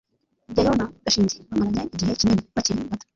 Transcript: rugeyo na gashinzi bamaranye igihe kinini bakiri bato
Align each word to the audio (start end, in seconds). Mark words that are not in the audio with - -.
rugeyo 0.47 0.71
na 0.77 0.85
gashinzi 1.03 1.37
bamaranye 1.47 1.83
igihe 1.93 2.11
kinini 2.19 2.43
bakiri 2.55 2.81
bato 2.91 3.05